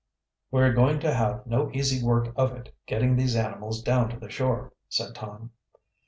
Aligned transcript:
"We 0.49 0.63
are 0.63 0.73
going 0.73 0.99
to 1.01 1.13
have 1.13 1.45
no 1.45 1.69
easy 1.73 2.03
work 2.03 2.33
of 2.35 2.53
it, 2.55 2.73
getting 2.87 3.15
these 3.15 3.35
animals 3.35 3.83
down 3.83 4.09
to 4.09 4.17
the 4.19 4.31
shore," 4.31 4.73
said 4.89 5.13
Tom. 5.13 5.51